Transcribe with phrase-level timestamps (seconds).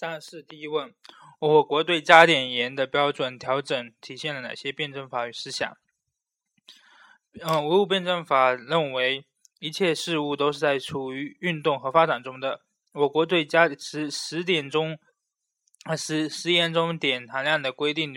[0.00, 0.94] 三是第一问：
[1.38, 5.76] 我国对加碘盐的标准调整体现了哪些辩证法与思想？
[7.42, 9.26] 嗯，唯物辩证法认为，
[9.58, 12.62] 一切事物都是在处于运动和发展中的。
[12.92, 14.98] 我国对加十十点中
[15.84, 18.14] 啊十食盐中碘含量的规定，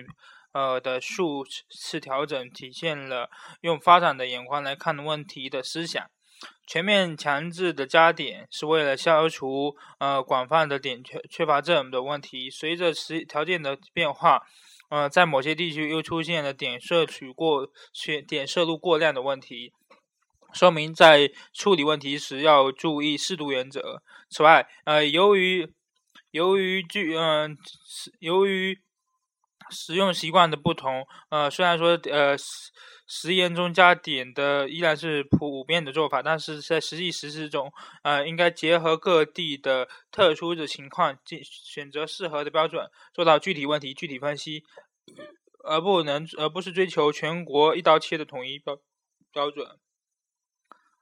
[0.53, 3.29] 呃的数次调整，体现了
[3.59, 6.09] 用发展的眼光来看问题的思想。
[6.65, 12.49] 全面强制的加碘是为了消除呃广泛的碘缺缺乏症的问题。
[12.49, 14.41] 随着时条件的变化，
[14.89, 19.73] 呃，在某些地区又出现了碘摄取过缺、碘摄入过量的问题，
[20.53, 24.01] 说明在处理问题时要注意适度原则。
[24.29, 25.71] 此外，呃，由于
[26.31, 27.57] 由于具嗯
[28.19, 28.79] 由于
[29.69, 32.35] 使用习惯的不同，呃，虽然说呃。
[33.15, 44.63] 食盐中加碘的依然是普遍的做法，但是在实际实施中，呃，应该结合各地的特殊的情况，进选择适合的标准，做到具体问题具体分析，
[45.63, 48.79] 而不能而不是追求全国一刀切的统一标
[49.31, 49.77] 标准。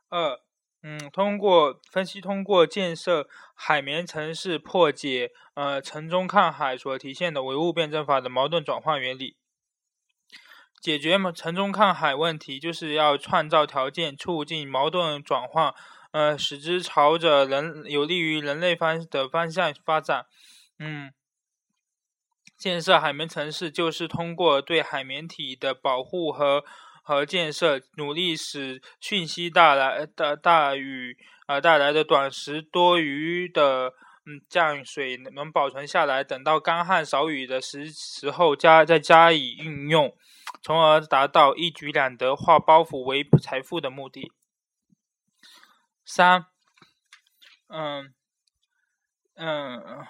[0.09, 0.37] 二，
[0.83, 9.37] 嗯，通过分析，通过建设海绵城市，破解呃城中看海所体现的唯物辩证法的矛盾转换原理。
[10.81, 15.71] 解决嘛城中看海问题，就是要创造条件，促进矛盾转换，
[16.11, 20.25] 呃，使之朝着人有利于人类方的方向发展。
[20.79, 21.11] 嗯，
[22.57, 26.63] 建设海绵城市，就是通过对海绵体的保护和
[27.03, 31.15] 和建设，努力使汛期带来的大雨
[31.45, 33.93] 啊带来的短时多余的
[34.25, 40.11] 嗯降水能保存下来，等到干旱少雨的时时候加再加以运用。
[40.61, 44.31] 从而达到一举两得、化包袱为财富的目的。
[46.05, 46.45] 三，
[47.67, 48.13] 嗯，
[49.35, 50.05] 嗯，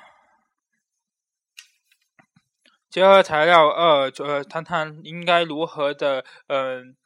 [2.90, 6.98] 结合材料二，呃，谈谈应该如何的，嗯，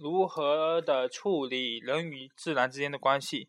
[0.00, 3.48] 如何的处理人与自然之间的关系。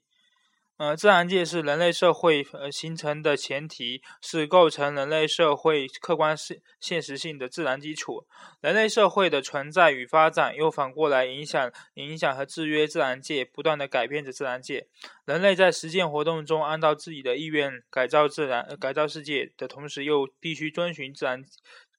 [0.78, 8.28] 呃，自然界是人类社会呃形成的前提，是构成人类社会客观现现实性的自然基础。
[8.60, 14.90] 人类社会的存在与发展，又反过来影响、影响和制约自然界，不断的改变着自然界。
[15.24, 21.46] 人类在实践活动中，按照自己的意愿改造自然、改造世界的同时，又必须遵循自然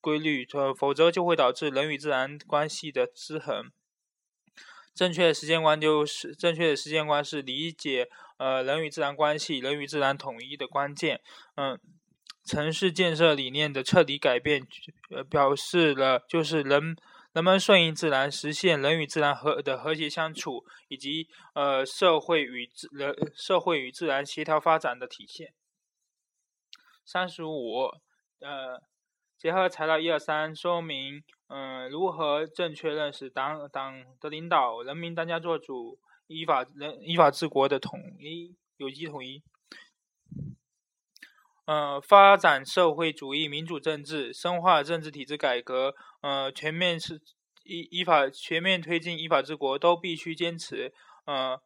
[0.02, 3.70] 规律，呃，否则就会导致人与自然关系的失衡。
[4.94, 8.08] 正确的时间观就是正确的时间观是理解
[8.38, 11.20] 呃人与自然关系、人与自然统一的关键。
[11.56, 11.78] 嗯，
[12.44, 14.66] 城市建设理念的彻底改变，
[15.10, 16.96] 呃，表示了就是人
[17.32, 25.52] 人们顺应自然，实现人与自然和的和谐相处，以及呃社会与自人社会与自然协调发展的体现。
[27.04, 27.90] 三十五，
[28.40, 28.80] 呃，
[29.36, 31.22] 结合材料一二三说明。
[31.48, 35.96] 嗯，如何正确认识党党的领导、人民当家作主、
[36.26, 39.42] 依法人依法治国的统一有机统一？
[41.64, 47.20] 呃，发展社会主义民主政治，深化政治体制改革，呃，全面是
[47.64, 50.92] 依依法全面推进依法治国，都必须坚持
[51.24, 51.60] 呃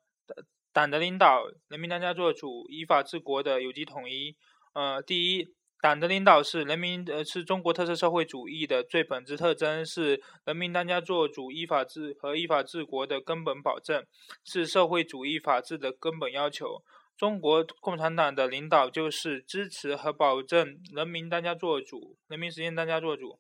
[0.73, 4.37] 党的领导、人民当家作主、依法治国的有机统一。
[4.73, 5.55] 呃，第一。
[5.83, 14.05] 党的领导是人民，呃，是中国特色社会主义的最本质特征，是人民当家作主、依法治和依法治国的根本保证，
[14.45, 16.83] 是社会主义法治的根本要求。
[17.17, 23.39] 中国共产党的领导就是支持和保证人民当家作主，人民实现当家作主。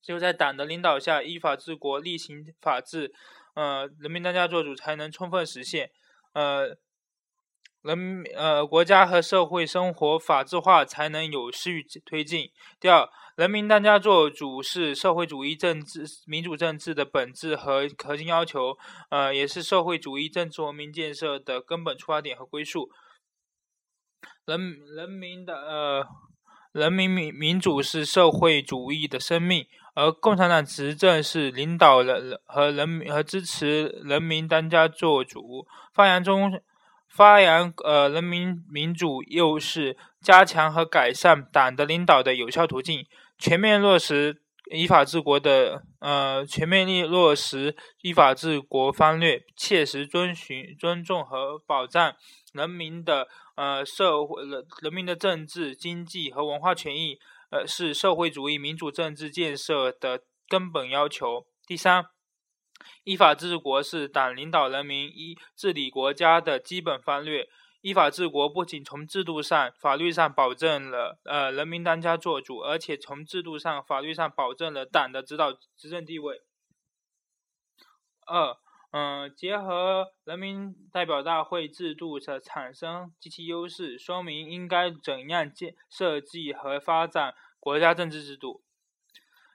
[0.00, 3.12] 只有在党的领导下，依法治国、厉行法治，
[3.54, 5.90] 呃，人民当家作主才能充分实现，
[6.32, 6.78] 呃。
[7.82, 12.48] 人呃，国家和社会生活法治化才能有序推进。
[12.78, 18.78] 第二，人民当家作主是社会主义政治、民主政治的本质和核心要求，
[19.10, 22.88] 呃，也是社会主义政治文明建设的根本出发点和归宿。
[24.46, 26.06] 人人民的呃，
[26.70, 36.62] 人民民民主是社会主义的生命，而共产党执政是领导人和人民和支持人民当家作主，发扬中。
[37.14, 43.04] 发扬呃人民民主，又是加强和改善党的领导的有效途径。
[43.38, 52.14] 全面落实依法治国的呃全面力落实依法治国方略，切实遵循尊重和保障
[52.54, 57.18] 人民的呃社会人人民的政治、经济和文化权益，
[57.50, 61.44] 呃是社会主义民主政治建设的根本要求。
[61.66, 62.06] 第三。
[63.04, 67.48] 依法治国是党领导人民依治理国家的基本方略。
[67.80, 76.42] 依法治国不仅从制度上、法律上保证了呃人民当家作主，而且从制度上、法律上保证了党的指导执政地位。
[78.24, 78.56] 二，
[78.92, 88.62] 嗯，结合人民代表大会制度的产生及其优势，说明应该怎样建设计和发展国家政治制度。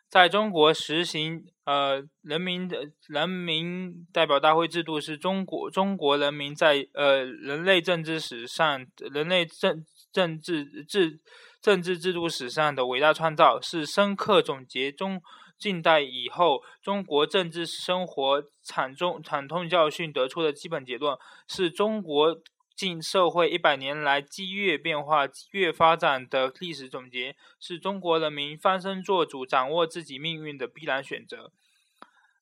[0.09, 11.19] 在中国实行呃人民的人民代表大会制度，是中国中国人民在呃人类政治史上、人类政政治制
[11.61, 15.21] 政治制度史上的伟大创造，是深刻总结中
[15.57, 21.17] 近代以后中国政治生活惨重惨痛教训得出的基本结论，
[21.47, 22.41] 是中国。
[22.77, 31.51] 近社会一百年来激越变化、激越发展的历史总结，是中国人民翻身做主、掌握自己命运的必然选择。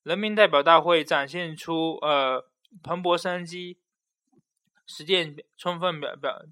[0.04, 2.46] 人民代表大会展现出呃
[2.84, 3.78] 蓬勃生机，
[4.86, 6.46] 实践充分表表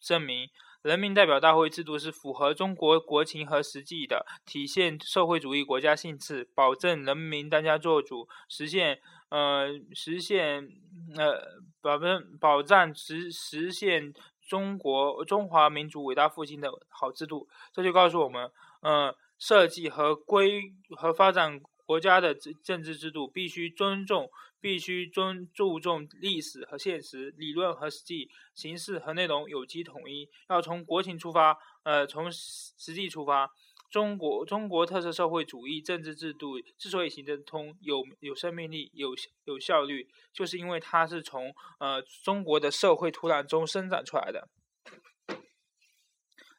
[0.00, 0.48] 证明，
[0.80, 8.98] 人民代表大会制度是符合中国国情和实际的，体现社会主义国家性质，保证人民当家作主，实现。
[9.28, 10.68] 呃，实现
[11.16, 14.12] 呃，保证保障实实现
[14.44, 18.50] 中国中华民族伟大复兴的好制度，这就告诉我们，
[18.80, 24.28] 呃，设计和规和发展国家的政政治制度，必须尊重，
[24.60, 33.52] 必须尊注重历史和现实，理论和实际，形式和内容有机统一，要从国情出发，呃，从实际出发。
[33.96, 39.14] 中国中国特色社会主义政治制度之所以行得通、有有生命力、有
[39.44, 44.50] 有效率，就是因为它是从呃中国的社会土壤中生长出来的。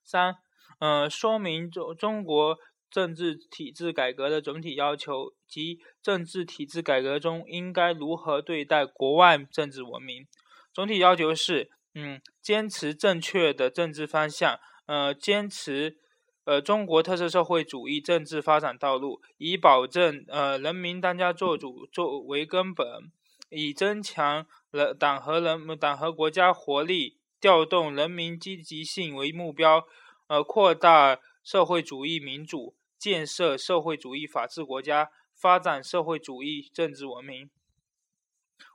[0.03, 0.37] 三，
[0.79, 2.57] 呃，说明中中国
[2.89, 10.25] 政治体制改革的总体要求及政治体制改革中应该如何对待国外政治文明。
[10.73, 15.97] 总体要求是，嗯，坚持正确的政治方向，呃，坚持。
[16.47, 23.11] 呃，中国特色社会主义政治发展道路，以保证呃人民当家作主作为根本，
[23.49, 29.85] 以增强人党和人党和国家活力，调动人民积极性为目标，
[30.27, 37.49] 呃，扩大社会主义民主，建设社会主义法治国家，发展社会主义政治文明。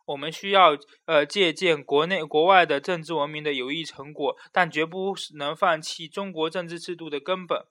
[0.07, 0.77] 我们需要
[1.07, 7.65] 呃借鉴国内国外的政治文明的有益成果，但绝不能放弃中国政治制度的根本。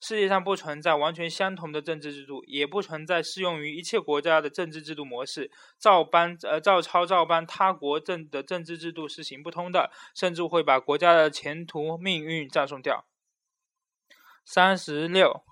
[0.00, 5.50] 世界上不存在完全相同的政治制度，也不存在适用于一切国家的政治制度模式。
[5.76, 13.06] 照搬呃照抄照搬他国政的政治制度是行不通的，甚至会把国家的前途命运葬送掉。
[14.44, 15.42] 三十六，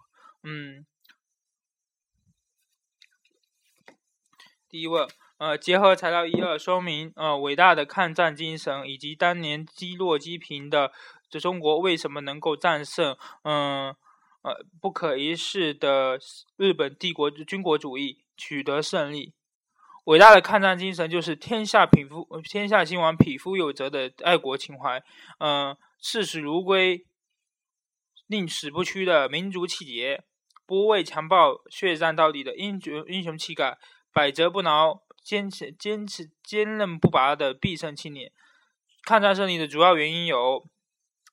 [0.44, 0.86] 嗯，
[4.68, 5.08] 第一问。
[5.38, 10.92] 呃，结合材料一二说明，呃，伟大的抗战精神以及当年积弱积贫的
[11.28, 13.88] 这中国为什么能够战胜，嗯，
[14.40, 16.18] 呃，不可一世的
[16.56, 19.34] 日本帝国军国主义，取得胜利。
[20.04, 25.02] 伟大的抗战精神就是天下匹夫，天下兴亡，匹夫有责的爱国情怀，
[25.40, 27.04] 嗯，视死如归，
[28.28, 30.24] 宁死不屈的民族气节，
[30.64, 33.76] 不畏强暴，血战到底的英雄英雄气概，
[34.14, 35.02] 百折不挠。
[35.26, 38.30] 坚持、坚持、坚韧不拔的必胜青年。
[39.02, 40.64] 抗战胜利的主要原因有：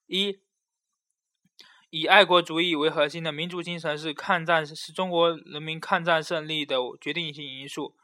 [0.08, 0.40] 一、
[1.92, 7.96] 以爱国主义为核心的民族精神是抗战是中国人民抗战胜利的决定性因素。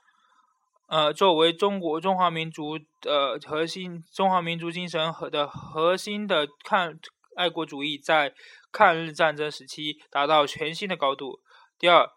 [0.86, 7.00] 呃，作为中国中华民族的核心，中华民族精神和的核心的抗
[7.36, 8.36] 爱国主义，在
[8.72, 11.40] 抗日战争时期达到全新的高度。
[11.80, 12.12] 第二，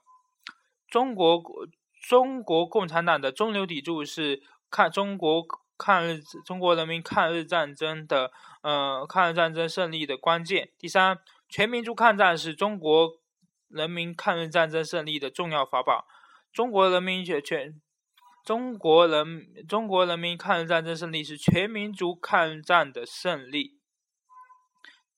[0.91, 1.43] 中国。
[2.03, 5.47] 中国共产党的中流砥柱是抗中国
[5.79, 8.33] 抗日中国人民抗日战争的
[8.63, 10.69] 呃抗日战争胜利的关键。
[10.77, 11.17] 第三，
[11.49, 13.13] 全民族抗战是中国
[13.69, 16.07] 人民抗日战争胜利的重要法宝。
[16.53, 17.81] 中国人民全全
[18.45, 23.79] 中国人中国人民抗日战争胜利是全民族抗战的胜利。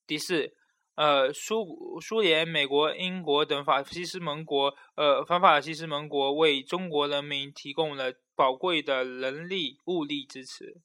[0.07, 0.55] 第四。
[0.97, 10.77] 呃，苏苏联、美国、英国等法西斯盟国，呃，反法西斯盟国为中国人民提供了宝贵的人力物力支持。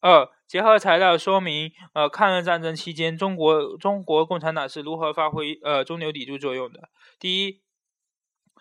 [0.00, 6.88] 二，结合材料说明，呃，抗日战争期间，中国中国共产党是如何发挥呃中流砥柱作用的？
[7.18, 7.60] 第一，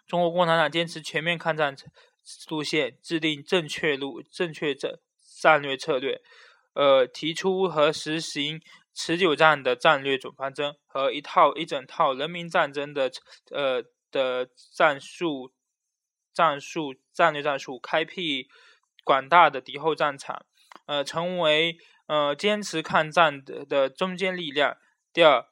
[0.07, 1.75] 中国共产党坚持全面抗战
[2.49, 4.93] 路线，制定正确路正确战
[5.39, 6.19] 战略策略，
[6.73, 8.59] 呃，提出和实行。
[9.01, 13.09] 持久战的战略总方针和一套一整套人民战争的
[13.49, 15.53] 呃的战术
[16.33, 18.49] 战术战略战术，开辟
[19.05, 20.45] 广大的敌后战场，
[20.85, 21.77] 呃，成为
[22.07, 24.75] 呃坚持抗战的的中坚力量。
[25.13, 25.45] 第二，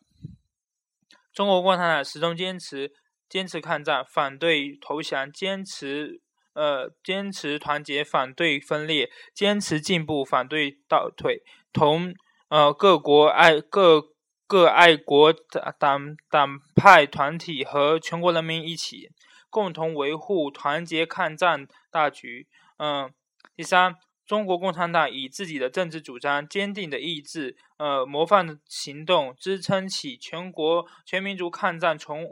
[1.32, 2.92] 中国共产党始终坚持
[3.30, 6.20] 坚持抗战，反对投降，坚持
[6.52, 12.14] 呃坚持团结，反对分裂，坚持进步，反对倒退，同
[12.50, 14.10] 呃各国爱各。
[14.50, 15.34] 各爱国
[15.78, 19.12] 党党派团体和全国人民一起，
[19.50, 22.48] 共同维护团结抗战大局。
[22.78, 23.12] 嗯，
[23.58, 32.24] 第三，中国共产党以自己的政治主张、坚定的意志、呃模范的行动，支撑起全国全民族抗战从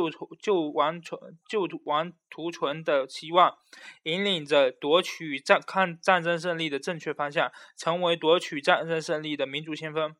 [0.00, 0.08] 救
[0.40, 3.58] 救亡存救亡图存的希望，
[4.04, 10.16] 引领着夺取战抗战争胜利的正确方向，成为夺取战争胜利的民族先锋。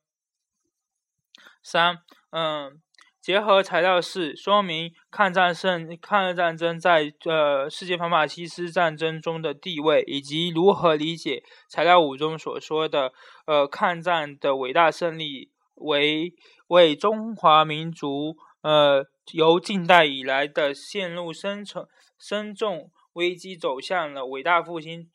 [1.62, 2.00] 三，
[2.30, 2.82] 嗯，
[3.20, 13.12] 结合材料四说明抗战胜抗日战争在呃世界反法西斯战争中的地位，以及如何理解材料五中所说的
[13.46, 16.34] 呃抗战的伟大胜利为
[16.66, 21.86] 为中华民族呃由近代以来的陷入深沉
[22.18, 25.10] 深重危机走向了伟大复兴，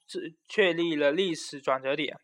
[0.47, 2.17] 确立了历史转折点。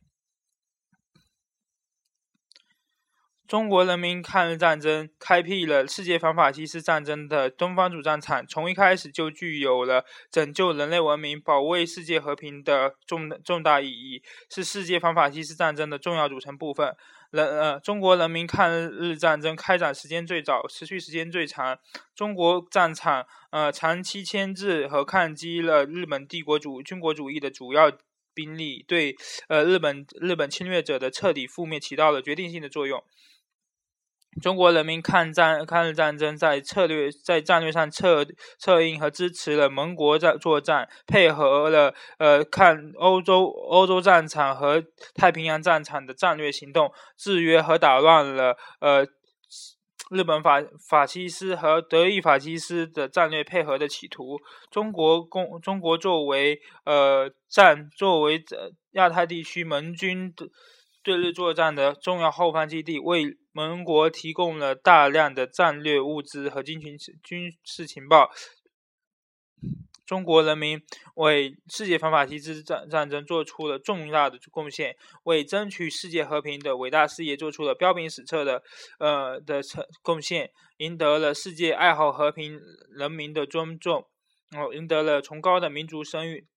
[3.48, 16.96] 中国人民抗日战争开辟了世界反法西斯战争的东方主战场，从一开始就具有了拯救人类文明、保卫世界和平的重重大意义，是世界反法西斯战争的重要组成部分。
[17.32, 21.78] 人呃，中国人民抗日战争开展时间最早，持续时间最长。
[22.16, 27.92] 中国战场呃长期牵制和抗击了日本帝国主军国主义的主要
[28.36, 29.16] 兵力，对
[29.48, 33.04] 呃日本日本侵略者的彻底覆灭起到了决定性的作用。
[34.42, 38.26] 中国人民抗战抗日战争在策略在战略上策
[38.58, 49.06] 策应和支持了盟国战作战，配合了呃看欧洲欧洲战场和太平洋战场的战略行动，制约和打乱了呃
[50.10, 54.38] 日本法法西斯和德意法西斯的战略配合的企图。
[54.72, 58.44] 中国共中国作为呃战作为
[58.92, 60.48] 亚太地区盟军的。
[61.06, 68.30] 对日作战的重要后方基地，为盟国提供了大量的战略物资和军情军事情报。
[70.06, 70.82] 中国人民
[71.16, 78.62] 为世界反法西斯战战争做出了重大的贡献，为争取世界和平的伟大事业做出了彪炳史册的
[79.00, 84.06] 呃的成贡献，赢得了世界爱好和平人民的尊重，
[84.58, 86.48] 哦，赢得了崇高的民族声誉。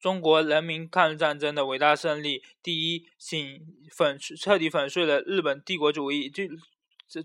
[0.00, 3.60] 中国人民抗日战争的伟大胜利，第一，醒
[3.94, 6.48] 粉彻底粉碎了日本帝国主义军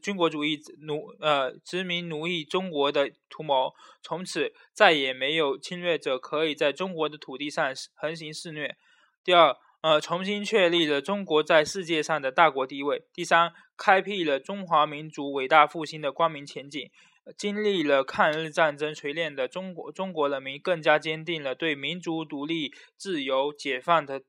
[0.01, 8.75] 军国主义奴呃殖民奴役中国的图谋，从此再也没有侵略者可以在中国的土地上横行肆虐。
[9.23, 13.03] 第二，呃，重新确立了中国在世界上的大国地位。
[13.13, 16.89] 第三，开辟了中华民族伟大复兴的光明前景。
[17.37, 24.21] 经历了抗日战争锤炼的中国中国人民，更加坚定了对民族独立、自由、解放的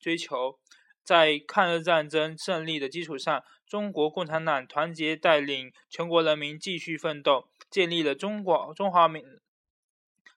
[0.00, 0.58] 追求。
[1.04, 9.24] 在抗日战争胜利的基础上，中国共产党团结带领全国人民继续奋斗，建立了中国中华民，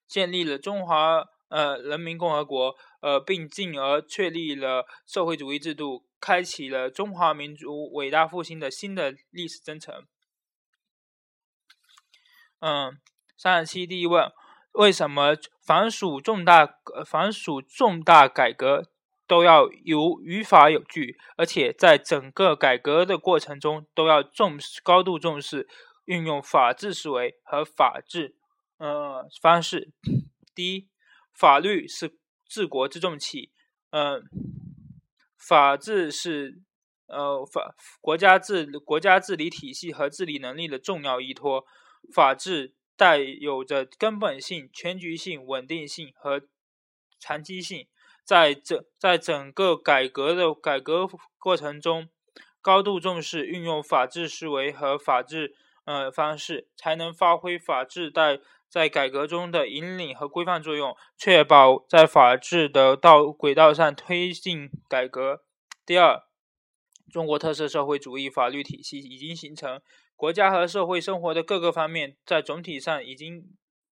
[0.08, 10.08] 建立了中华呃人民共和国，呃，并进而确立了社会主义制度，开启了中华民族伟大复兴的新的历史征程。
[12.60, 12.98] 嗯，
[13.38, 14.32] 三十七第一问：
[14.72, 16.64] 为什么凡属重大
[16.96, 18.90] 呃凡属重大改革
[19.28, 25.68] 都要有语法有据，而且在整个改革的过程中都要重视高度重视
[26.06, 28.36] 运用法治思维和法治
[28.78, 29.92] 呃方式？
[30.54, 30.88] 第一，
[31.34, 33.52] 法律是治国之重器，
[33.90, 34.24] 嗯，
[35.38, 36.62] 法治是
[37.08, 41.66] 呃法国家治国家治理体系和治理能力的重要依托。
[42.14, 46.42] 法治带有着根本性、全局性、稳定性和
[47.20, 47.88] 长期性，
[48.24, 51.08] 在整在整个改革的改革
[51.38, 52.10] 过程中，
[52.62, 65.44] 高度重视运用法治思维和法治呃方式，才能发挥法治在在改革中的引领和规范作用，确保在法治的道轨道上推进改革。
[65.86, 66.24] 第二，
[67.12, 69.82] 中国特色社会主义法律体系已经形成。
[70.26, 73.44] 国家和社会生活的各个方面，在总体上已经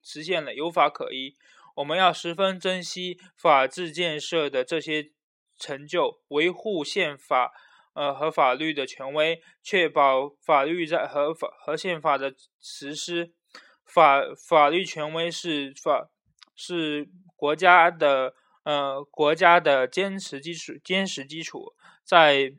[0.02, 1.36] 实现了有法可依。
[1.76, 5.10] 我们要十分珍惜法治建设的这些
[5.58, 7.52] 成就，维护宪法
[7.92, 13.34] 呃和法律的权威，确保法律在和法和宪法的实施。
[13.84, 16.08] 法法律权威是法
[16.56, 18.32] 是国家的
[18.64, 21.74] 呃国家的坚实基础坚实基础。
[22.02, 22.54] 在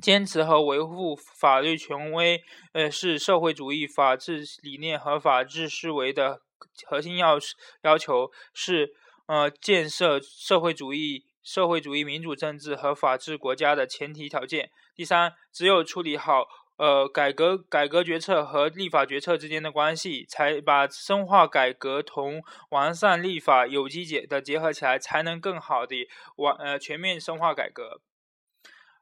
[0.00, 6.40] 坚持和维护法律权威，呃，是社会主义法治理念和法治思维的
[6.86, 7.38] 核心要
[7.82, 8.92] 要求，是
[9.26, 14.70] 呃建设社会主义、社会主义民主政治和法治国家的前提条件。
[14.94, 16.46] 第三，只有处理好。
[16.76, 25.94] 呃，改革改革决策和立法决策之间的关系，才把深化改革同完善立法有机结的结合起来，才能更好的
[26.34, 28.00] 完呃全面深化改革。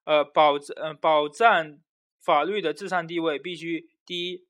[0.04, 1.78] 呃，保呃保障
[2.20, 4.46] 法律的至上地位，必须第一，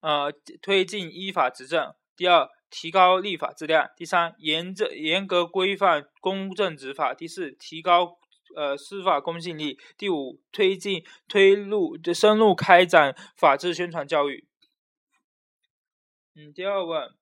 [0.00, 8.18] 呃推进依法执政；第二，提高立法质量；第三，严正严格规范公正执法；第四，提高。
[8.54, 9.76] 呃，司法公信力。
[9.98, 14.46] 第五，推进推入深入开展法治宣传教育。
[16.34, 17.12] 嗯，第二问，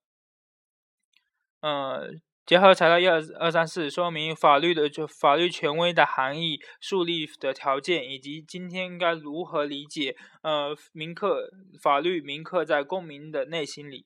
[1.61, 10.15] 嗯，结合材料一二二三四，说明法律的就法律权威的含义、树立的条件，以及今天应该如何理解。
[10.43, 11.49] 呃，铭刻
[11.81, 14.05] 法律铭刻在公民的内心里。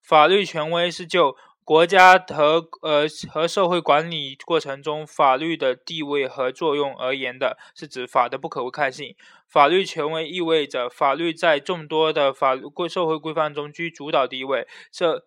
[0.00, 1.36] 法律权威是就。
[1.64, 9.14] 国家和呃和社会管理过程中法律的地位和作用而言的，是指法的不可看性。
[9.46, 14.66] 法律权威意味着法律在众多的法规社会规范中居主导地位。
[14.90, 15.24] 这，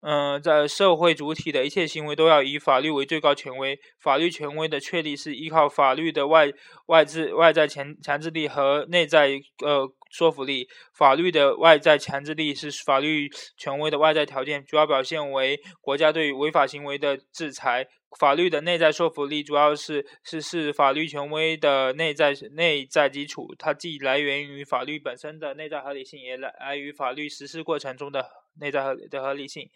[0.00, 3.78] 嗯，在社会主体的一切行为都要以法律为最高权威。
[3.98, 6.52] 法律权威的确立是依靠法律的外
[6.86, 9.92] 外制外在强强制力和内在呃。
[10.08, 17.86] 说服力，法律的外在强制力是法律权威的外在条件，主要表现为国家对违法行为的制裁。
[18.18, 28.28] 法律的内在说服力主要是是是法律权威的内在内在基础，它既来源于法律本身的内在合理性，也来来于法律实施过程中的
[28.60, 29.70] 内在合的合理性。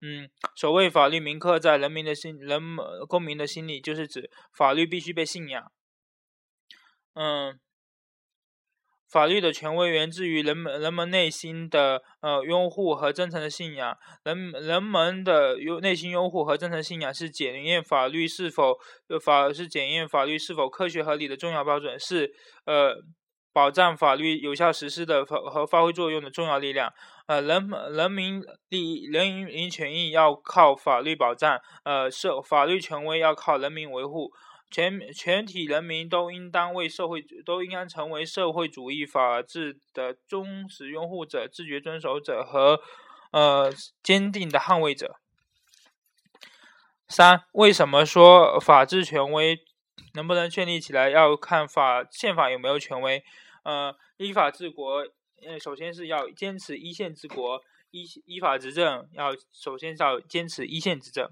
[0.00, 2.60] 嗯，所谓法律铭刻在人民的心人
[3.08, 5.72] 公民的心里，就是指法律必须被信仰。
[7.14, 7.58] 嗯。
[9.08, 13.96] 法律的权威源自于人们人们内心的呃拥护和真诚的信仰。
[14.24, 18.76] 人人们的拥内心拥护和真诚信仰是检验法律是否
[19.22, 22.32] 法是检验法律是否科学合理的重要标准，是
[22.64, 22.96] 呃
[23.52, 26.92] 保障法律有效实施的和和发挥作用的重要力量。
[27.26, 34.30] 呃，人人民利益人民权益要靠法律保障，呃，社法律权威要靠人民维护。
[34.68, 42.80] 全全体人民都应当为社会都应该成为社会主义法治的忠实拥护者、自觉遵守者和
[43.30, 45.16] 呃坚定的捍卫者。
[47.08, 49.56] 三、为什么说法治权威
[50.14, 53.22] 能不能确立起来要看法宪法有没有权威？
[53.62, 55.06] 呃，依法治国，
[55.46, 61.30] 呃，首先是要坚持一线治国，依依法执政，要首先要坚持一线执政。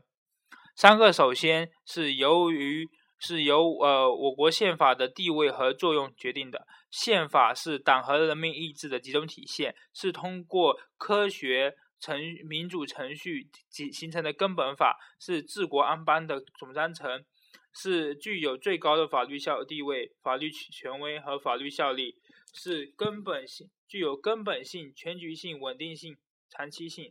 [0.76, 2.88] 三个首先是由于。
[3.26, 6.66] 是由呃我国宪法的地位和作用决定的。
[6.90, 17.24] 宪法是党和人民意志的集中体现，是通过科学程民主程序形形成的根本法，是治国安邦的总章程，
[17.72, 22.18] 是具有最高的法律效地位、法律权威和法律效力，
[22.52, 26.18] 是根本性具有根本性、全局性、稳定性、
[26.50, 27.10] 长期性。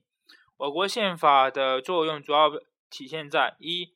[0.57, 2.51] 我国宪法的作用主要
[2.91, 3.95] 体现在一。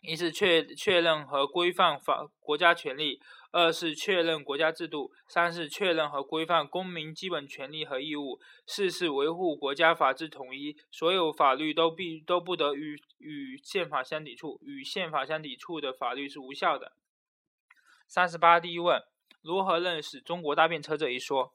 [0.00, 10.76] 一是确确认和规范法国家权利，二是确认国家制度，三是确认和规范公民基本权利和义务，四是维护国家法治统一。
[10.90, 16.92] 所有法律都必都不得与与宪法相抵触，与宪法相抵触的法律是无效的。
[18.06, 19.02] 三十八，第一问：
[19.42, 21.52] 如何认识“中国大便车”这一说？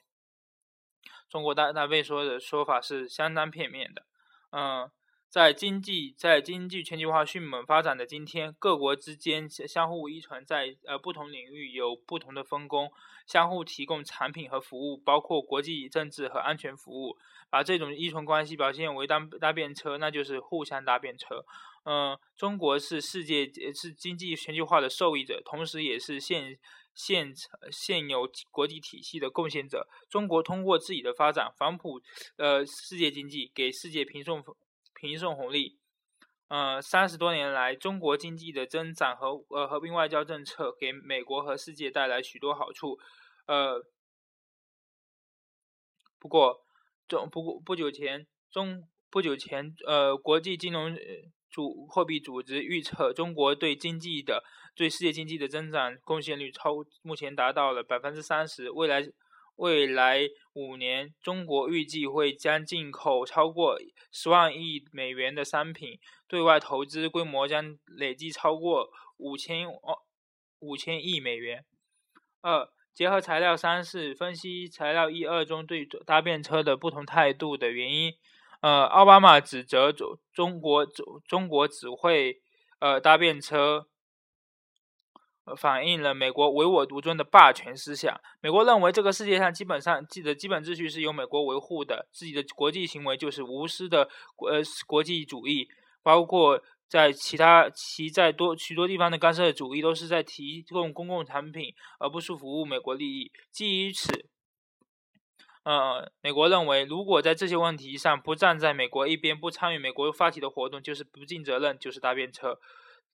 [1.29, 4.05] 中国大大便说的说法是相当片面的，
[4.51, 4.91] 嗯。
[5.33, 12.91] 在经济在经济全球化迅猛发展的今天，各国之间相互依存，在呃不同领域有不同的分工，
[13.25, 17.17] 相互提供产品和服务，包括国际政治和安全服务。
[17.49, 21.43] 把这种依存关系表现为搭搭便车，那就是互相搭便车。
[21.85, 26.59] 嗯，中国是世界是经济全球化的受益者，同时也是现
[26.93, 27.33] 现
[27.71, 29.87] 现有国际体系的贡献者。
[30.07, 31.99] 中国通过自己的发展，反哺
[32.37, 34.43] 呃世界经济，给世界平送。
[35.03, 35.77] 平送红利，
[36.47, 42.97] 呃，三十多年来，中国经济的增长和呃和平外交政策给美国和世界带来许多好处，
[43.45, 43.83] 呃，
[46.17, 46.63] 不过
[47.05, 50.97] 中不过不久前中不久前呃国际金融
[51.51, 54.41] 组货币组织预测中国对经济的
[54.73, 59.05] 对世界经济的增长贡献率超目前达到了百分之三十，未来。
[59.55, 63.79] 未来五年，中国预计会将进口超过
[64.11, 69.67] 十万亿美元的商品，对外投资规模将累计超过五千
[70.59, 71.63] 五千亿美元。
[72.41, 78.13] 二、结合材料三是分析材料一二中对搭便车的不同态度的原因。
[78.61, 82.41] 呃，奥巴马指责中中国中中国只会
[82.79, 83.87] 呃搭便车。
[85.57, 88.19] 反映了美国唯我独尊的霸权思想。
[88.39, 94.07] 美国认为这个世界上基本上记的基本秩序是由美国维护的，自己的国际行为就是无私的
[94.49, 95.67] 呃国际主义，
[96.01, 103.31] 包括在其他其在多许多地方的干涉主义都是在提供公共产品，而不是服务美国利益。
[103.51, 104.29] 基于此，
[105.63, 112.59] 呃，美国认为如果在这些问题上不站在美国一边，不参与美国发起的活动，就是不尽责任，就是搭便车。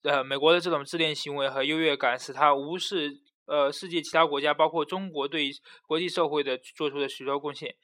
[0.03, 5.51] 呃，美国的这种自恋行为和优越感，使他无视呃世界其他国家，包括中国对
[5.87, 7.75] 国际社会的做出的许多贡献。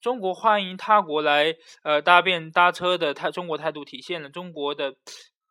[0.00, 4.94] 中国欢迎他国来呃搭便搭车的态中国态度，体现了中国的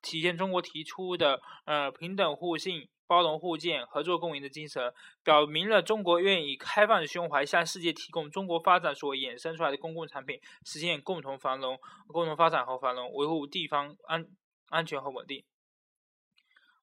[0.02, 14.26] 体现中国提出的呃平等互信、包容互鉴、合作共赢的精神，表明了中国愿意开放的胸怀向世界提供中国发展所衍生出来的公共产品，实现共同繁荣、共同发展和繁荣，维护地方安
[14.70, 15.44] 安全和稳定。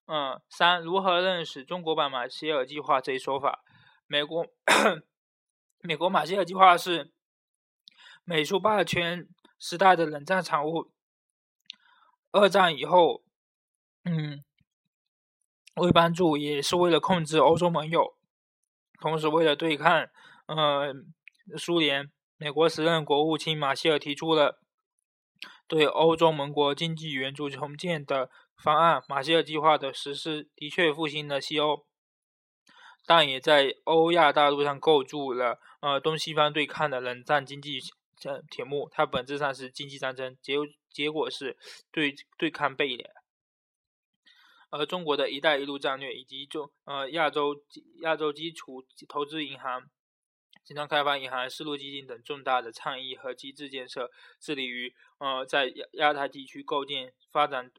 [0.07, 3.63] 嗯，三如何认识中国版马歇尔计划这一说法？
[4.07, 4.45] 美国
[5.79, 7.13] 美国马歇尔计划是
[8.25, 10.91] 美苏霸权时代的冷战产物。
[12.31, 13.23] 二战以后，
[14.03, 14.43] 嗯，
[15.75, 18.17] 为帮助也是为了控制欧洲盟友，
[18.99, 20.09] 同时为了对抗
[20.47, 20.93] 呃
[21.57, 24.59] 苏联，美国时任国务卿马歇尔提出了
[25.67, 28.29] 对欧洲盟国经济援助重建的。
[28.61, 31.83] 方案马歇尔计划的实施的确复兴了西欧，
[33.07, 38.87] 但也在欧亚大陆上构筑了呃东西方对抗的冷战经济铁铁幕。
[38.91, 40.57] 它本质上是经济战争，结
[40.91, 41.57] 结果是
[41.91, 43.09] 对对抗背联。
[44.69, 47.55] 而中国的一带一路战略以及中呃亚洲
[48.03, 49.89] 亚洲基础投资银行、
[50.63, 57.71] 新疆开发银行、丝路基金等重大的倡议和机制建设，致力于呃在亚亚太地区构建发展。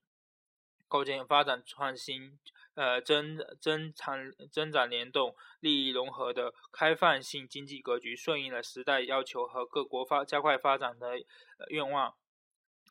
[0.93, 2.39] 构建发展创新、
[2.75, 11.15] 呃增增长增长联动、利益融合的开放性经济格局，顺应了时代要求和各国发加快发展的
[11.69, 12.15] 愿望，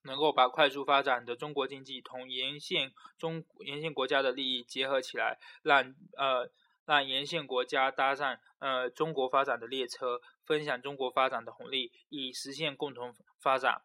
[0.06, 6.50] 能够把快速发展的中国经济同沿线中沿线国家的利益结合起来，让呃
[6.88, 13.84] 让沿线国家搭上呃中国发展的列车，分享中国发展的红利，以实现共同发展。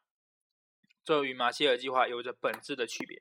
[1.04, 3.20] 这与马歇尔计划有着本质的区别。